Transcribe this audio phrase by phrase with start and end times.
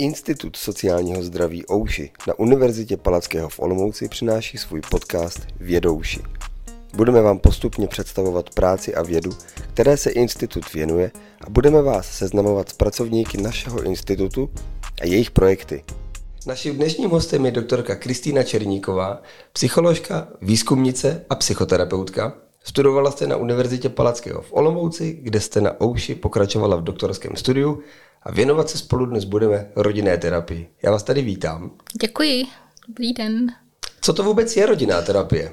[0.00, 6.20] Institut sociálního zdraví Ouši na Univerzitě Palackého v Olomouci přináší svůj podcast Vědouši.
[6.94, 9.30] Budeme vám postupně představovat práci a vědu,
[9.74, 11.10] které se institut věnuje
[11.40, 14.50] a budeme vás seznamovat s pracovníky našeho institutu
[15.02, 15.84] a jejich projekty.
[16.46, 19.22] Naším dnešním hostem je doktorka Kristýna Černíková,
[19.52, 22.32] psycholožka, výzkumnice a psychoterapeutka.
[22.64, 27.82] Studovala jste na Univerzitě Palackého v Olomouci, kde jste na Ouši pokračovala v doktorském studiu
[28.22, 30.70] a věnovat se spolu dnes budeme rodinné terapii.
[30.82, 31.70] Já vás tady vítám.
[32.00, 32.46] Děkuji.
[32.88, 33.46] Dobrý den.
[34.00, 35.52] Co to vůbec je rodinná terapie?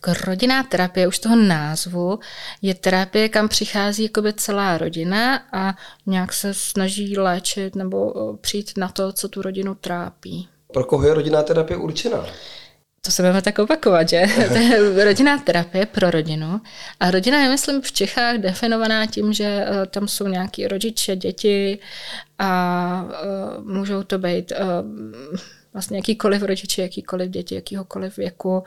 [0.00, 2.18] Tak rodinná terapie, už toho názvu,
[2.62, 5.74] je terapie, kam přichází jakoby celá rodina a
[6.06, 10.48] nějak se snaží léčit nebo přijít na to, co tu rodinu trápí.
[10.72, 12.26] Pro koho je rodinná terapie určená?
[13.06, 14.22] To se budeme tak opakovat, že?
[14.48, 16.60] to je rodinná terapie pro rodinu.
[17.00, 21.78] A rodina je, myslím, v Čechách definovaná tím, že eh, tam jsou nějaký rodiče, děti
[22.38, 25.38] a uh, můžou to být uh,
[25.72, 28.64] vlastně jakýkoliv rodiče, jakýkoliv děti, jakýhokoliv věku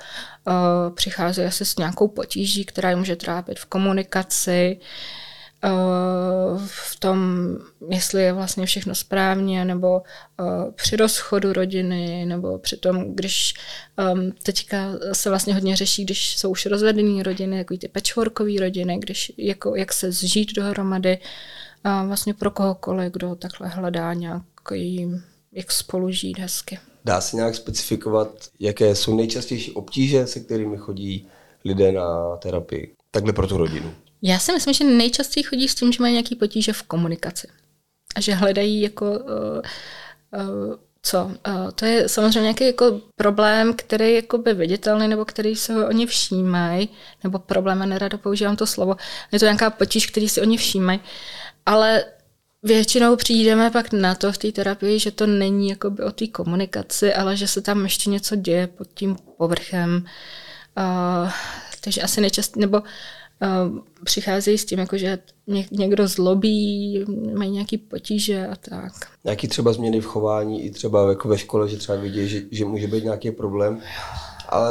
[0.95, 4.85] přichází asi s nějakou potíží, která je může trápit v komunikaci, uh,
[6.65, 7.47] v tom,
[7.89, 10.01] jestli je vlastně všechno správně, nebo
[10.75, 13.53] při rozchodu rodiny, nebo při tom, když
[14.13, 18.97] um, teďka se vlastně hodně řeší, když jsou už rozvedené rodiny, jako ty patchworkové rodiny,
[18.97, 21.17] když, jako, jak se zžít dohromady,
[21.83, 25.11] vlastně pro kohokoliv, kdo takhle hledá nějaký,
[25.51, 26.79] jak spolu žít hezky.
[27.05, 31.27] Dá se nějak specifikovat, jaké jsou nejčastější obtíže, se kterými chodí
[31.65, 32.93] lidé na terapii?
[33.11, 33.93] Takhle pro tu rodinu.
[34.21, 37.47] Já si myslím, že nejčastěji chodí s tím, že mají nějaký potíže v komunikaci.
[38.15, 41.25] A že hledají jako uh, uh, co?
[41.25, 46.05] Uh, to je samozřejmě nějaký jako problém, který je jakoby viditelný, nebo který se oni
[46.05, 46.89] všímají,
[47.23, 48.95] nebo problém, a nerado používám to slovo.
[49.31, 50.99] Je to nějaká potíž, který si oni všímají.
[51.65, 52.03] Ale
[52.63, 57.13] většinou přijdeme pak na to v té terapii, že to není jakoby o té komunikaci,
[57.13, 60.05] ale že se tam ještě něco děje pod tím povrchem.
[60.77, 61.31] Uh,
[61.81, 62.81] takže asi nejčast, nebo
[64.03, 65.19] přicházejí s tím, jako že
[65.71, 68.93] někdo zlobí, mají nějaký potíže a tak.
[69.23, 72.65] Nějaký třeba změny v chování i třeba jako ve škole, že třeba vidí, že, že
[72.65, 73.81] může být nějaký problém.
[74.49, 74.69] Ale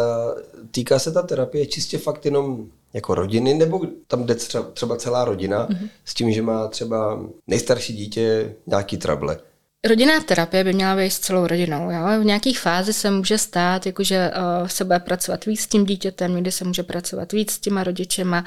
[0.70, 5.24] týká se ta terapie čistě fakt jenom jako rodiny, nebo tam jde třeba, třeba celá
[5.24, 5.88] rodina mm-hmm.
[6.04, 9.38] s tím, že má třeba nejstarší dítě nějaký trable.
[9.86, 11.90] Rodinná terapie by měla být s celou rodinou.
[11.90, 12.20] Jo?
[12.20, 16.34] V nějakých fázi se může stát, jakože uh, se bude pracovat víc s tím dítětem,
[16.34, 18.44] někdy se může pracovat víc s těma rodičema,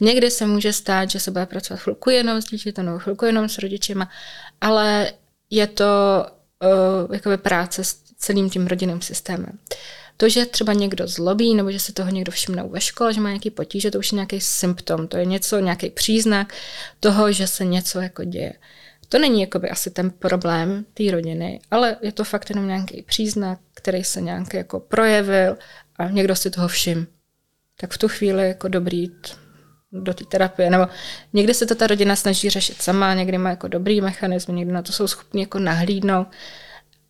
[0.00, 3.48] někdy se může stát, že se bude pracovat chvilku jenom s dítětem nebo chvilku jenom
[3.48, 4.08] s rodičema,
[4.60, 5.12] ale
[5.50, 5.84] je to
[7.06, 9.58] uh, jakoby práce s celým tím rodinným systémem.
[10.16, 13.28] To, že třeba někdo zlobí, nebo že se toho někdo všimne ve škole, že má
[13.28, 16.54] nějaký potíže, to už je nějaký symptom, to je něco, nějaký příznak
[17.00, 18.52] toho, že se něco jako děje.
[19.12, 23.58] To není jakoby asi ten problém té rodiny, ale je to fakt jenom nějaký příznak,
[23.74, 25.56] který se nějak jako projevil
[25.96, 27.06] a někdo si toho všim.
[27.80, 29.38] Tak v tu chvíli jako dobrý jít
[29.92, 30.70] do té terapie.
[30.70, 30.86] Nebo
[31.32, 34.82] někdy se to ta rodina snaží řešit sama, někdy má jako dobrý mechanismy, někdy na
[34.82, 36.28] to jsou schopni jako nahlídnout.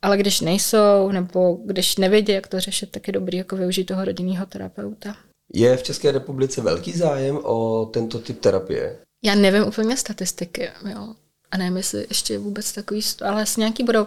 [0.03, 4.05] Ale když nejsou, nebo když nevědí, jak to řešit, tak je dobrý jako využít toho
[4.05, 5.17] rodinného terapeuta.
[5.55, 8.99] Je v České republice velký zájem o tento typ terapie?
[9.25, 11.15] Já nevím úplně statistiky, jo.
[11.53, 14.07] A nevím, jestli ještě vůbec takový, ale s nějaký budou.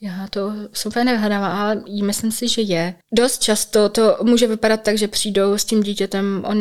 [0.00, 2.94] Já to jsem úplně nevyhledává, ale myslím si, že je.
[3.14, 6.58] Dost často to může vypadat tak, že přijdou s tím dítětem, on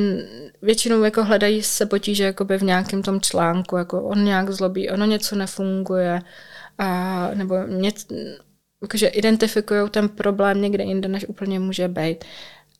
[0.61, 5.05] většinou jako hledají se potíže jakoby v nějakém tom článku, jako on nějak zlobí, ono
[5.05, 6.21] něco nefunguje,
[6.77, 8.05] a, nebo něco,
[8.81, 12.25] jakože identifikují ten problém někde jinde, než úplně může být.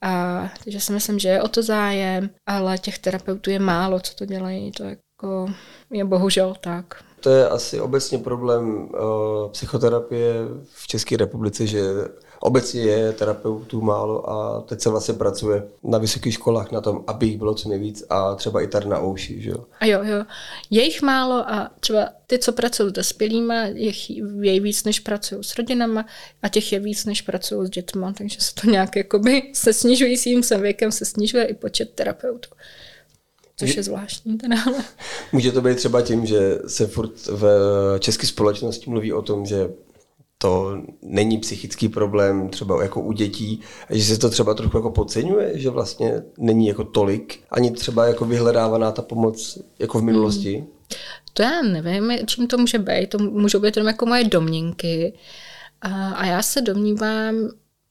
[0.02, 4.16] A takže si myslím, že je o to zájem, ale těch terapeutů je málo, co
[4.16, 4.72] to dělají.
[4.72, 5.54] To jako
[5.92, 10.34] je bohužel tak to je asi obecně problém uh, psychoterapie
[10.74, 11.82] v České republice, že
[12.40, 17.26] obecně je terapeutů málo a teď se vlastně pracuje na vysokých školách na tom, aby
[17.26, 19.66] jich bylo co nejvíc a třeba i tady na Ouši, že jo?
[19.80, 20.26] A jo, jo.
[20.70, 23.56] Je jich málo a třeba ty, co pracují s dospělými,
[24.42, 26.06] je víc, než pracují s rodinama
[26.44, 30.44] a těch je víc, než pracují s dětmi, takže se to nějak jakoby se snižujícím
[30.44, 32.50] se věkem se snižuje i počet terapeutů.
[33.58, 34.56] Což je zvláštní teda.
[35.32, 37.46] Může to být třeba tím, že se furt v
[38.00, 39.70] české společnosti mluví o tom, že
[40.38, 45.60] to není psychický problém třeba jako u dětí, že se to třeba trochu jako podceňuje,
[45.60, 50.56] že vlastně není jako tolik, ani třeba jako vyhledávaná ta pomoc jako v minulosti?
[50.56, 50.68] Hmm.
[51.34, 53.10] To já nevím, čím to může být.
[53.10, 55.14] To můžou být jenom jako moje domněnky.
[55.82, 57.36] A, a já se domnívám,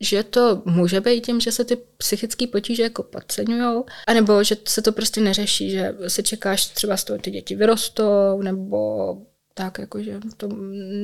[0.04, 4.82] že to může být tím, že se ty psychické potíže jako podceňují, anebo že se
[4.82, 9.16] to prostě neřeší, že se čekáš třeba z toho ty děti vyrostou, nebo
[9.54, 10.48] tak, jakože to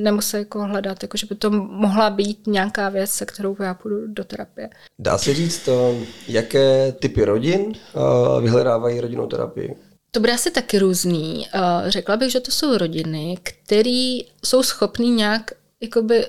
[0.03, 4.25] nemusí jako hledat, jakože by to mohla být nějaká věc, se kterou já půjdu do
[4.25, 4.71] terapie.
[4.99, 5.69] Dá se říct,
[6.29, 7.73] jaké typy rodin
[8.43, 9.77] vyhledávají rodinnou terapii?
[10.11, 11.47] To bude asi taky různý.
[11.87, 15.51] Řekla bych, že to jsou rodiny, které jsou schopné nějak
[15.81, 16.27] jakoby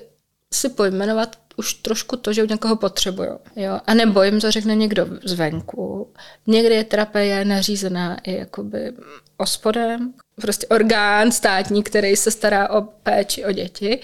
[0.52, 3.28] si pojmenovat už trošku to, že u někoho potřebují.
[3.56, 3.80] Jo?
[3.86, 6.08] A nebo jim to řekne někdo zvenku.
[6.46, 8.92] Někdy je terapie nařízená i jakoby
[9.36, 14.00] ospodem, prostě orgán státní, který se stará o péči o děti.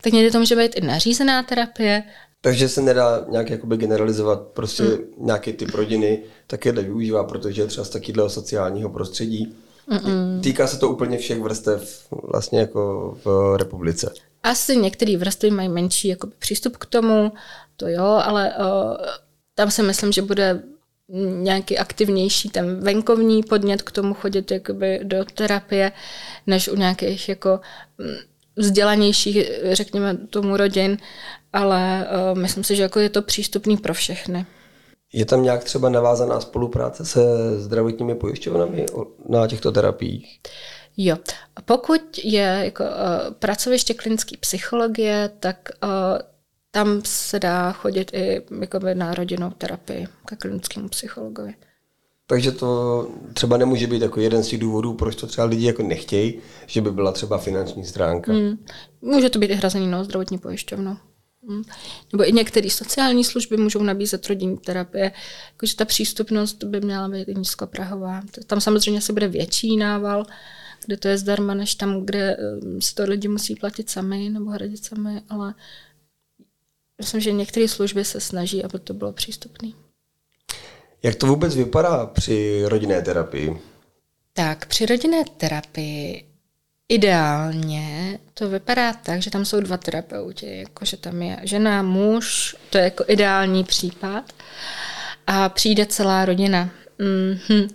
[0.00, 2.02] Tak někdy to může být i nařízená terapie.
[2.40, 4.98] Takže se nedá nějak jakoby generalizovat prostě mm.
[5.18, 9.56] nějaký typ rodiny, tak je využívá, protože je třeba z takového sociálního prostředí.
[9.88, 10.40] Mm-mm.
[10.40, 14.12] Týká se to úplně všech vrstev vlastně jako v republice.
[14.44, 17.32] Asi některé vrstvy mají menší jako přístup k tomu,
[17.76, 18.96] to jo, ale uh,
[19.54, 20.62] tam si myslím, že bude
[21.42, 25.92] nějaký aktivnější ten venkovní podnět k tomu chodit jakoby do terapie,
[26.46, 27.60] než u nějakých jako
[27.98, 28.14] mm,
[28.56, 30.98] vzdělanějších, řekněme, tomu rodin,
[31.52, 34.46] ale uh, myslím si, že jako je to přístupný pro všechny.
[35.12, 37.20] Je tam nějak třeba navázaná spolupráce se
[37.60, 38.86] zdravotními pojišťovnami
[39.28, 40.40] na těchto terapiích?
[40.96, 41.16] Jo.
[41.64, 45.90] Pokud je jako, uh, pracoviště klinické psychologie, tak uh,
[46.70, 51.54] tam se dá chodit i jako na rodinnou terapii ke klinickému psychologovi.
[52.26, 55.82] Takže to třeba nemůže být jako jeden z těch důvodů, proč to třeba lidi jako
[55.82, 58.32] nechtějí, že by byla třeba finanční stránka.
[58.32, 58.64] Hmm.
[59.02, 60.96] Může to být i hrazený no, zdravotní pojišťovnou.
[61.48, 61.62] Hmm.
[62.12, 65.12] Nebo i některé sociální služby můžou nabízet rodinní terapie,
[65.52, 68.22] jakože ta přístupnost by měla být nízkoprahová.
[68.46, 70.26] Tam samozřejmě se bude větší nával,
[70.86, 74.50] kde to je zdarma, než tam, kde um, si to lidi musí platit sami nebo
[74.50, 75.54] hradit sami, ale
[76.98, 79.68] myslím, že některé služby se snaží, aby to bylo přístupné.
[81.02, 83.60] Jak to vůbec vypadá při rodinné terapii?
[84.32, 86.24] Tak, při rodinné terapii
[86.88, 92.78] ideálně to vypadá tak, že tam jsou dva terapeuti, jakože tam je žena, muž, to
[92.78, 94.32] je jako ideální případ
[95.26, 96.70] a přijde celá rodina.
[96.98, 97.70] Mm-hmm.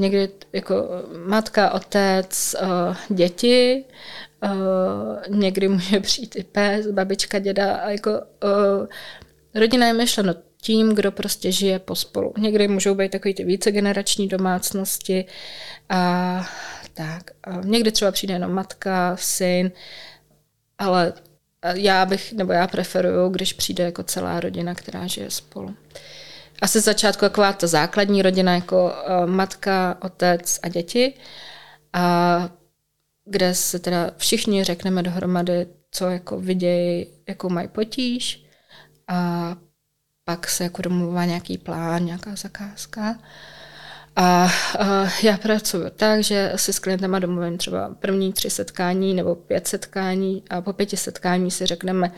[0.00, 0.88] Někdy jako
[1.26, 2.66] matka, otec, eh,
[3.08, 3.84] děti,
[4.44, 4.48] eh,
[5.28, 8.10] někdy může přijít i pes, babička, děda a jako
[9.54, 12.32] rodina je myšleno tím, kdo prostě žije pospolu.
[12.38, 15.24] Někdy můžou být takový ty vícegenerační domácnosti
[15.88, 16.46] a
[16.94, 17.30] tak.
[17.64, 19.72] Někdy třeba přijde jenom matka, syn,
[20.78, 21.12] ale
[21.74, 25.74] já bych, nebo já preferuju, když přijde jako celá rodina, která žije spolu.
[26.64, 31.14] Asi z začátku taková ta základní rodina, jako uh, matka, otec a děti,
[31.92, 32.48] a
[33.24, 38.46] kde se teda všichni řekneme dohromady, co jako vidějí, jakou mají potíž
[39.08, 39.50] a
[40.24, 43.18] pak se jako domluvá nějaký plán, nějaká zakázka.
[44.16, 49.34] A, a já pracuji tak, že si s klientama domluvím třeba první tři setkání nebo
[49.34, 52.12] pět setkání a po pěti setkání si řekneme,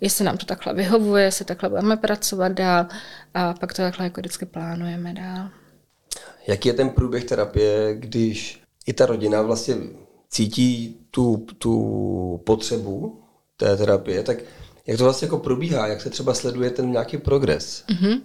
[0.00, 2.86] jestli nám to takhle vyhovuje, jestli takhle budeme pracovat dál
[3.34, 5.48] a pak to takhle jako vždycky plánujeme dál.
[6.46, 9.76] Jaký je ten průběh terapie, když i ta rodina vlastně
[10.28, 13.22] cítí tu, tu potřebu
[13.56, 14.38] té terapie, tak
[14.86, 15.86] jak to vlastně jako probíhá?
[15.86, 17.84] Jak se třeba sleduje ten nějaký progres?
[17.88, 18.20] Mm-hmm.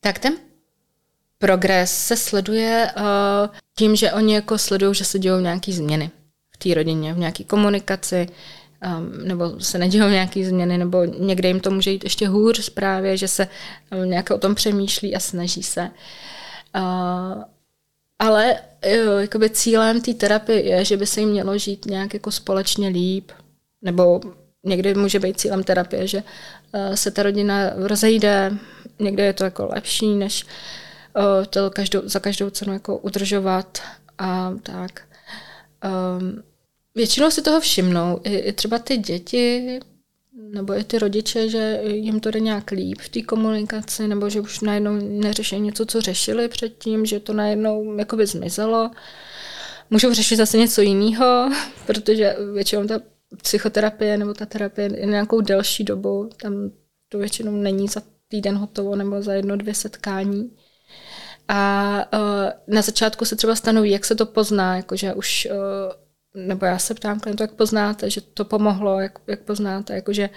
[0.00, 0.36] Tak ten
[1.40, 3.02] progres se sleduje uh,
[3.78, 6.10] tím, že oni jako sledují, že se dějou nějaké změny
[6.54, 8.28] v té rodině, v nějaké komunikaci,
[8.86, 13.16] um, nebo se nedějou nějaké změny, nebo někde jim to může jít ještě hůř právě,
[13.16, 13.48] že se
[13.92, 15.90] um, nějak o tom přemýšlí a snaží se.
[16.76, 17.42] Uh,
[18.18, 18.56] ale
[18.86, 22.88] jo, jakoby cílem té terapie je, že by se jim mělo žít nějak jako společně
[22.88, 23.32] líp,
[23.82, 24.20] nebo
[24.64, 28.52] někdy může být cílem terapie, že uh, se ta rodina rozejde,
[28.98, 30.46] někdy je to jako lepší, než
[31.50, 33.78] to každou, za každou cenu jako udržovat
[34.18, 35.02] a tak.
[36.18, 36.42] Um,
[36.94, 38.20] většinou si toho všimnou.
[38.24, 39.80] I, I třeba ty děti
[40.32, 44.40] nebo i ty rodiče, že jim to jde nějak líp v té komunikaci, nebo že
[44.40, 48.90] už najednou neřeší něco, co řešili předtím, že to najednou jakoby zmizelo.
[49.90, 51.50] Můžou řešit zase něco jiného,
[51.86, 53.00] protože většinou ta
[53.42, 56.70] psychoterapie nebo ta terapie je nějakou delší dobu, tam
[57.08, 60.50] to většinou není za týden hotovo nebo za jedno, dvě setkání.
[61.52, 66.66] A uh, na začátku se třeba stanoví, jak se to pozná, jakože už, uh, nebo
[66.66, 70.30] já se ptám klientů, jak poznáte, že to pomohlo, jak, jak poznáte, jakože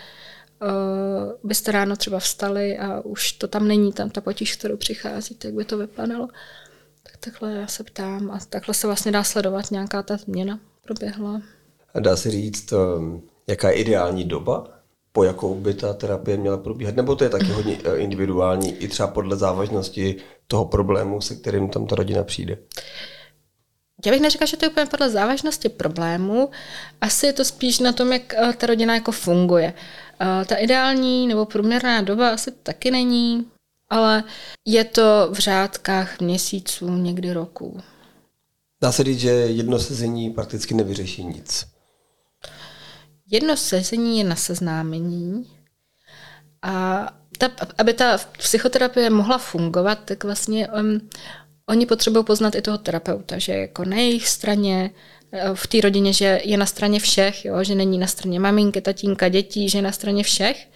[0.61, 5.47] uh, byste ráno třeba vstali a už to tam není, tam ta potíž, kterou přicházíte,
[5.47, 6.27] jak by to vypadalo.
[7.03, 11.41] Tak takhle já se ptám a takhle se vlastně dá sledovat nějaká ta změna proběhla.
[11.93, 12.73] A dá se říct,
[13.47, 14.67] jaká je ideální doba,
[15.15, 16.95] po jakou by ta terapie měla probíhat?
[16.95, 20.15] Nebo to je taky hodně eh, individuální, i třeba podle závažnosti
[20.47, 22.57] toho problému, se kterým tam ta rodina přijde?
[24.05, 26.49] já bych neřekla, že to je úplně podle závažnosti problému,
[27.01, 29.73] asi je to spíš na tom, jak eh, ta rodina jako funguje.
[30.21, 33.45] Eh, ta ideální nebo průměrná doba asi taky není,
[33.89, 34.23] ale
[34.65, 37.81] je to v řádkách měsíců, někdy roků.
[38.81, 41.72] Dá se říct, že jedno sezení prakticky nevyřeší nic.
[43.33, 45.47] Jedno sezení je na seznámení
[46.61, 47.05] a
[47.37, 51.09] ta, aby ta psychoterapie mohla fungovat, tak vlastně um,
[51.65, 54.91] oni potřebují poznat i toho terapeuta, že jako na jejich straně,
[55.31, 58.81] eh, v té rodině, že je na straně všech, jo, že není na straně maminky,
[58.81, 60.67] tatínka, dětí, že je na straně všech.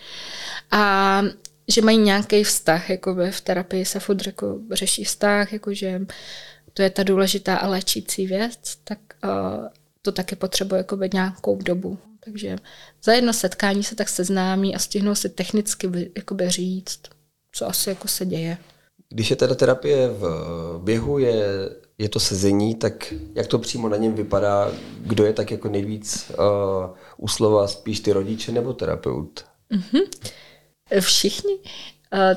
[0.72, 1.22] A
[1.68, 6.02] že mají nějaký vztah, jako v terapii se furt jako řeší vztah, jako že
[6.74, 9.68] to je ta důležitá a léčící věc, tak uh,
[10.02, 11.98] to taky potřebuje jako nějakou dobu.
[12.28, 12.56] Takže
[13.04, 17.00] za jedno setkání se tak seznámí a stihnou si technicky jakoby říct,
[17.52, 18.58] co asi jako se děje.
[19.10, 21.46] Když je teda terapie v běhu, je,
[21.98, 24.72] je to sezení, tak jak to přímo na něm vypadá?
[25.00, 29.46] Kdo je tak jako nejvíc uh, u slova, spíš ty rodiče nebo terapeut?
[29.72, 30.32] Mm-hmm.
[31.00, 31.54] Všichni.
[31.54, 31.62] Uh,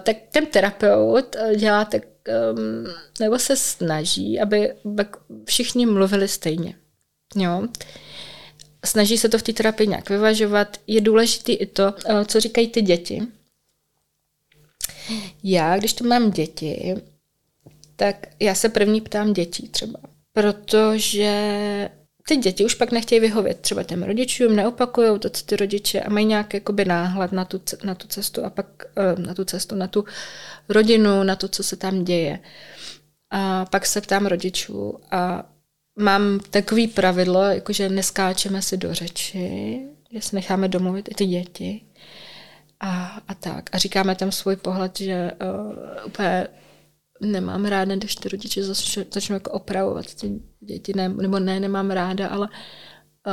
[0.03, 2.03] tak ten terapeut dělá tak,
[2.53, 2.87] um,
[3.21, 4.75] nebo se snaží, aby
[5.45, 6.75] všichni mluvili stejně.
[7.37, 7.69] Jo.
[8.85, 10.77] Snaží se to v té terapii nějak vyvažovat.
[10.87, 13.23] Je důležité i to, uh, co říkají ty děti
[15.43, 16.95] já, když tu mám děti,
[17.97, 19.99] tak já se první ptám dětí třeba,
[20.33, 21.31] protože
[22.29, 26.11] ty děti už pak nechtějí vyhovět třeba těm rodičům, neopakují to, co ty rodiče a
[26.11, 29.75] mají nějaký jakoby náhled na tu, na tu cestu a pak eh, na tu cestu,
[29.75, 30.05] na tu
[30.69, 32.39] rodinu, na to, co se tam děje.
[33.31, 35.51] A pak se ptám rodičů a
[35.99, 39.81] mám takový pravidlo, jakože neskáčeme si do řeči,
[40.13, 41.83] že si necháme domluvit i ty děti
[42.81, 43.71] a, a tak.
[43.73, 46.49] A říkáme tam svůj pohled, že uh, úplně
[47.21, 51.91] nemám ráda, když ty rodiče začnou, začnou jako opravovat ty děti, ne, nebo ne, nemám
[51.91, 52.49] ráda, ale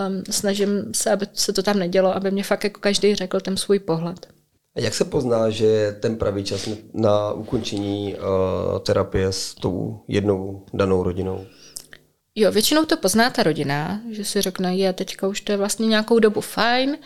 [0.07, 3.57] um, snažím se, aby se to tam nedělo, aby mě fakt jako každý řekl ten
[3.57, 4.27] svůj pohled.
[4.75, 9.99] A jak se pozná, že je ten pravý čas na ukončení uh, terapie s tou
[10.07, 11.45] jednou danou rodinou?
[12.39, 15.88] Jo, většinou to pozná ta rodina, že si řekne, je teďka už to je vlastně
[15.88, 16.98] nějakou dobu fajn,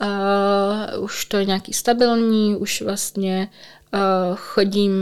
[0.00, 3.48] uh, už to je nějaký stabilní, už vlastně
[3.94, 4.00] uh,
[4.36, 4.92] chodím,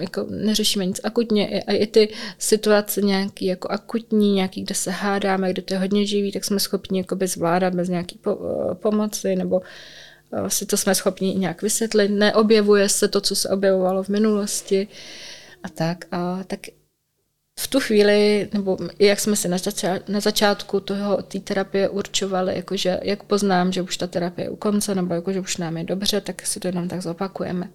[0.00, 5.50] jako neřešíme nic akutně, a i ty situace nějaký jako akutní, nějaký, kde se hádáme,
[5.50, 9.36] kde to je hodně živý, tak jsme schopni jakoby zvládat bez nějaký po, uh, pomoci,
[9.36, 9.62] nebo
[10.30, 14.88] uh, si to jsme schopni nějak vysvětlit, neobjevuje se to, co se objevovalo v minulosti
[15.62, 16.04] a tak.
[16.10, 16.60] A tak
[17.60, 22.56] v tu chvíli, nebo jak jsme si na, začátku, na začátku toho té terapie určovali,
[22.56, 25.76] jakože jak poznám, že už ta terapie je u konce, nebo jako, že už nám
[25.76, 27.70] je dobře, tak si to jenom tak zopakujeme.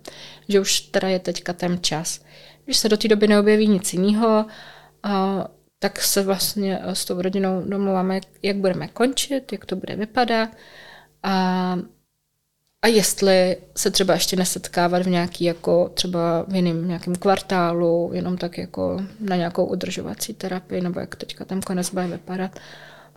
[0.48, 2.22] Že už teda je teďka ten čas.
[2.66, 4.46] Když se do té doby neobjeví nic jiného,
[5.80, 10.50] tak se vlastně s tou rodinou domluváme, jak budeme končit, jak to bude vypadat.
[11.24, 11.76] A
[12.82, 18.38] a jestli se třeba ještě nesetkávat v nějaký jako třeba v jiném nějakém kvartálu, jenom
[18.38, 22.52] tak jako na nějakou udržovací terapii, nebo jak teďka ten konec bude vypadat,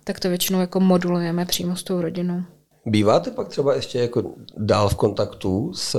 [0.05, 2.43] tak to většinou jako modulujeme přímo s tou rodinou.
[2.87, 5.97] Býváte pak třeba ještě jako dál v kontaktu s,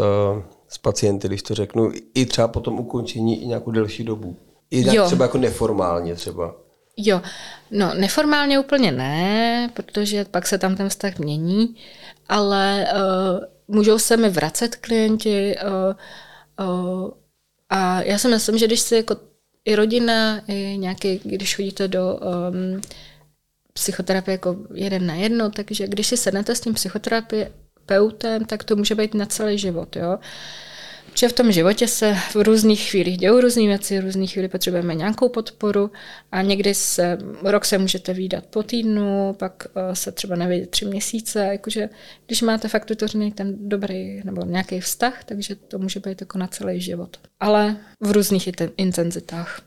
[0.67, 4.37] s pacienty, když to řeknu, i třeba po tom ukončení i nějakou delší dobu?
[4.71, 5.05] I jo.
[5.05, 6.55] třeba jako neformálně třeba?
[6.97, 7.21] Jo,
[7.71, 11.75] no neformálně úplně ne, protože pak se tam ten vztah mění,
[12.29, 17.11] ale uh, můžou se mi vracet klienti uh, uh,
[17.69, 19.15] a já si myslím, že když si jako
[19.65, 22.81] i rodina, i nějaký, když chodíte do um,
[23.73, 28.95] psychoterapie jako jeden na jedno, takže když si sednete s tím psychoterapeutem, tak to může
[28.95, 29.95] být na celý život.
[29.95, 30.09] Jo?
[30.09, 30.23] Uh,
[31.15, 34.95] že v tom životě se v různých chvílích dějou různé věci, v různých chvíli potřebujeme
[34.95, 35.91] nějakou podporu
[36.31, 40.85] a někdy se, rok se můžete výdat po týdnu, pak eh, se třeba nevědět tři
[40.85, 41.89] měsíce, jakože
[42.25, 46.47] když máte fakt vytvořený ten dobrý nebo nějaký vztah, takže to může být jako na
[46.47, 47.17] celý život.
[47.39, 49.61] Ale v různých intenzitách.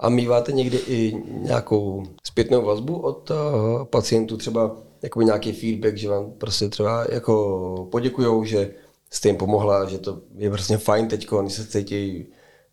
[0.00, 6.08] A míváte někdy i nějakou zpětnou vazbu od uh, pacientů, třeba jako nějaký feedback, že
[6.08, 8.70] vám prostě třeba jako poděkujou, že
[9.12, 12.26] jste jim pomohla, že to je prostě fajn teď, oni se cítí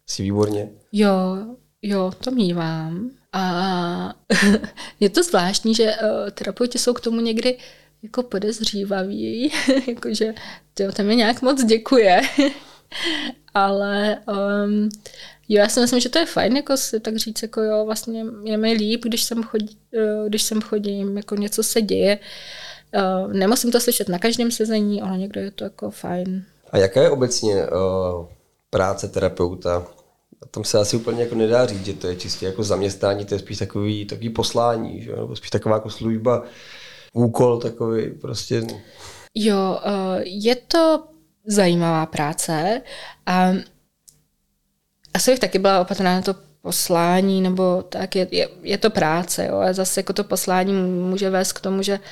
[0.06, 0.70] si výborně.
[0.91, 1.38] Jo,
[1.82, 3.10] jo, to mývám.
[3.34, 4.13] A
[5.00, 7.58] je to zvláštní, že uh, terapeuti jsou k tomu někdy
[8.03, 9.51] jako podezřívaví,
[9.88, 10.34] jakože
[10.74, 12.22] to mi nějak moc děkuje.
[13.53, 14.89] Ale um,
[15.50, 18.25] jo, já si myslím, že to je fajn, jako si tak říct, jako jo, vlastně
[18.44, 22.17] je mi líp, když sem, chodí, uh, když sem chodím, jako něco se děje.
[22.17, 22.24] Uh,
[23.34, 26.46] nemusím to slyšet na každém sezení, ale někdo je to jako fajn.
[26.72, 28.25] A jaká je obecně uh,
[28.70, 29.84] práce terapeuta?
[30.41, 33.36] A tam se asi úplně jako nedá říct, že to je čistě jako zaměstnání, to
[33.36, 35.15] je spíš takový, takový poslání, že?
[35.15, 36.44] nebo spíš taková jako služba,
[37.13, 38.63] úkol takový prostě.
[39.36, 41.03] Jo, eh, je to
[41.46, 42.82] zajímavá práce
[43.25, 43.53] a
[45.13, 49.46] asi bych taky byla opatrná na to poslání, nebo tak je, je, je to práce,
[49.46, 52.06] jo, a zase jako to poslání může vést k tomu, že uh,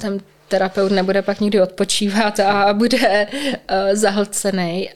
[0.00, 4.90] ten terapeut nebude pak nikdy odpočívat a bude uh, zahlcený.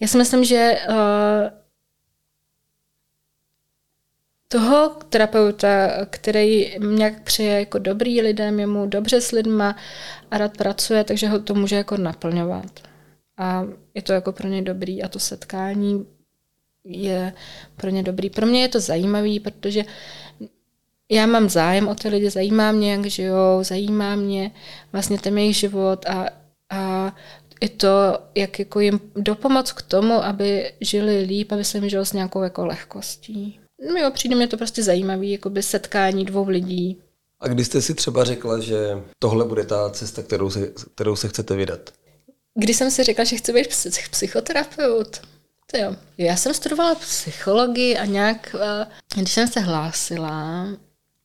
[0.00, 0.96] Já si myslím, že uh,
[4.48, 9.76] toho terapeuta, který nějak přeje jako dobrý lidem, je mu dobře s lidma
[10.30, 12.80] a rád pracuje, takže ho to může jako naplňovat.
[13.38, 16.06] A je to jako pro ně dobrý a to setkání
[16.84, 17.32] je
[17.76, 18.30] pro ně dobrý.
[18.30, 19.84] Pro mě je to zajímavý, protože
[21.10, 24.50] já mám zájem o ty lidi, zajímá mě, jak žijou, zajímá mě
[24.92, 26.26] vlastně ten jejich život a,
[26.70, 27.12] a
[27.60, 32.04] i to, jak jako jim dopomoc k tomu, aby žili líp, aby se jim žilo
[32.04, 33.60] s nějakou jako lehkostí.
[33.94, 37.02] No jo, přijde mi to prostě zajímavý, jako by setkání dvou lidí.
[37.40, 41.28] A když jste si třeba řekla, že tohle bude ta cesta, kterou se, kterou se
[41.28, 41.90] chcete vydat?
[42.54, 43.68] Když jsem si řekla, že chci být
[44.10, 45.20] psychoterapeut,
[45.70, 45.96] to jo.
[46.18, 48.86] Já jsem studovala psychologii a nějak, eh,
[49.16, 50.66] když jsem se hlásila,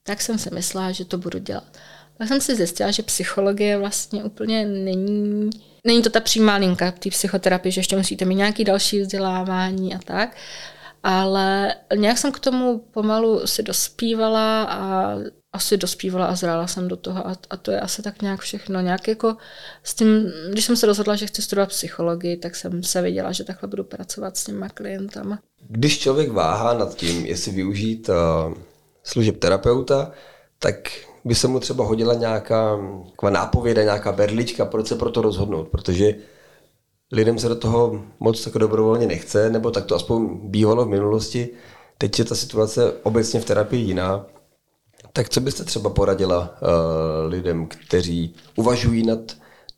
[0.03, 1.77] tak jsem si myslela, že to budu dělat.
[2.17, 5.49] Tak jsem si zjistila, že psychologie vlastně úplně není,
[5.87, 9.99] není to ta přímá linka té psychoterapie, že ještě musíte mít nějaký další vzdělávání a
[10.05, 10.37] tak.
[11.03, 15.15] Ale nějak jsem k tomu pomalu si dospívala a
[15.53, 18.79] asi dospívala a zrála jsem do toho a, a to je asi tak nějak všechno.
[18.81, 19.37] Nějak jako
[19.83, 23.43] s tím, když jsem se rozhodla, že chci studovat psychologii, tak jsem se viděla, že
[23.43, 25.39] takhle budu pracovat s těma klientama.
[25.67, 28.53] Když člověk váhá nad tím, jestli využít uh,
[29.03, 30.11] služeb terapeuta,
[30.59, 30.75] tak
[31.25, 32.79] by se mu třeba hodila nějaká
[33.29, 36.15] nápověda, nějaká berlička, proč se pro to rozhodnout, protože
[37.11, 41.49] lidem se do toho moc jako dobrovolně nechce, nebo tak to aspoň bývalo v minulosti.
[41.97, 44.25] Teď je ta situace obecně v terapii jiná.
[45.13, 49.19] Tak co byste třeba poradila uh, lidem, kteří uvažují nad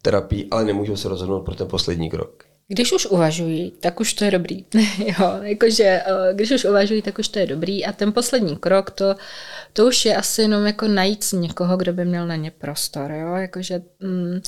[0.01, 2.44] terapií, ale nemůžou se rozhodnout pro ten poslední krok?
[2.68, 4.66] Když už uvažují, tak už to je dobrý.
[5.00, 7.86] jo, jakože uh, když už uvažují, tak už to je dobrý.
[7.86, 9.16] A ten poslední krok, to,
[9.74, 13.12] to už je asi jenom jako najít někoho, kdo by měl na ně prostor.
[13.12, 13.36] Jo?
[13.36, 14.42] Jakože, mm,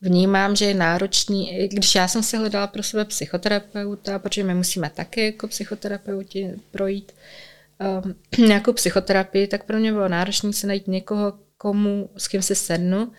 [0.00, 4.90] vnímám, že je náročný, když já jsem si hledala pro sebe psychoterapeuta, protože my musíme
[4.90, 7.12] taky jako psychoterapeuti projít
[8.04, 8.14] um,
[8.46, 13.12] nějakou psychoterapii, tak pro mě bylo náročné se najít někoho, komu, s kým si sednu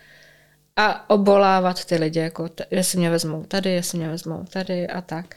[0.76, 5.00] a obolávat ty lidi, jako t- jestli mě vezmou tady, jestli mě vezmou tady a
[5.00, 5.34] tak.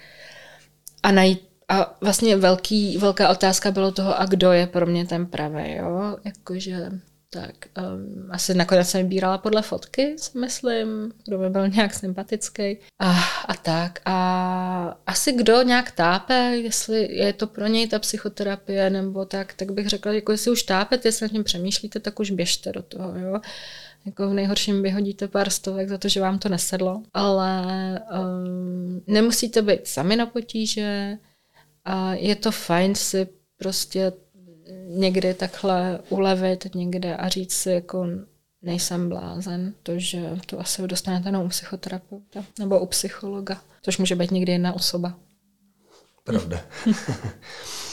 [1.04, 5.26] A najít a vlastně velký, velká otázka bylo toho, a kdo je pro mě ten
[5.26, 6.17] pravý, jo?
[6.23, 6.89] Jakože
[7.30, 12.78] tak um, asi nakonec jsem vybírala podle fotky, si myslím, kdo by byl nějak sympatický
[13.00, 14.00] a, a tak.
[14.06, 19.71] A asi kdo nějak tápe, jestli je to pro něj ta psychoterapie nebo tak, tak
[19.71, 23.17] bych řekla, jako jestli už tápete, jestli nad tím přemýšlíte, tak už běžte do toho,
[23.17, 23.41] jo.
[24.08, 27.62] Jako v nejhorším vyhodíte pár stovek za to, že vám to nesedlo, ale
[28.00, 31.17] um, nemusíte být sami na potíže
[31.86, 34.13] a je to fajn si prostě
[34.88, 38.08] někdy takhle ulevit někde a říct si jako
[38.62, 44.15] nejsem blázen, to, že to asi dostanete jenom u psychoterapeuta nebo u psychologa, což může
[44.15, 45.13] být někdy jedna osoba.
[46.24, 46.62] Pravda.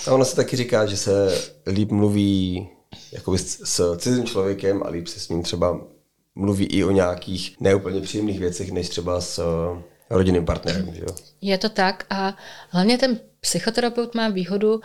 [0.07, 2.69] a ono se taky říká, že se líp mluví
[3.13, 5.94] jakoby s, s cizím člověkem a líp se s ním třeba
[6.35, 10.95] mluví i o nějakých neúplně příjemných věcech, než třeba s uh, rodinným partnerem.
[10.95, 11.05] Že?
[11.41, 12.37] Je to tak a
[12.69, 14.81] hlavně ten psychoterapeut má výhodu,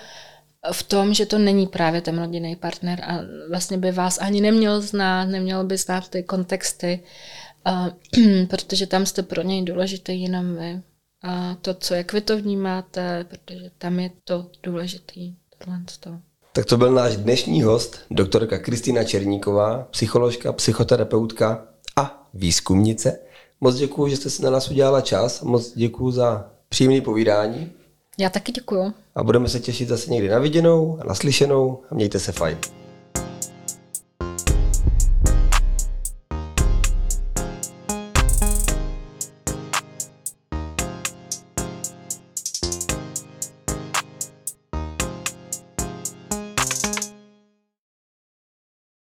[0.72, 4.82] v tom, že to není právě ten rodinný partner a vlastně by vás ani neměl
[4.82, 7.04] znát, neměl by znát ty kontexty,
[7.66, 7.90] a,
[8.50, 10.82] protože tam jste pro něj důležitý jenom vy.
[11.24, 15.36] A to, co, jak vy to vnímáte, protože tam je to důležitý.
[15.58, 16.20] Tohle to.
[16.54, 23.20] Tak to byl náš dnešní host, doktorka Kristýna Černíková, psycholožka, psychoterapeutka a výzkumnice.
[23.62, 25.42] Moc děkuji, že jste si na nás udělala čas.
[25.42, 27.72] Moc děkuji za příjemné povídání.
[28.18, 28.94] Já taky děkuju.
[29.16, 32.58] A budeme se těšit zase někdy na viděnou a naslyšenou a mějte se fajn.